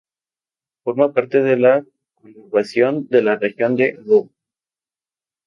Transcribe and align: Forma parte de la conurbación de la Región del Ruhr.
Forma 0.83 1.13
parte 1.13 1.43
de 1.43 1.57
la 1.57 1.85
conurbación 2.15 3.07
de 3.09 3.21
la 3.21 3.35
Región 3.35 3.75
del 3.75 3.97
Ruhr. 4.03 4.31